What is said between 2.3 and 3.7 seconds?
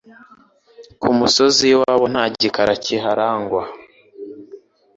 gikara kiharangwa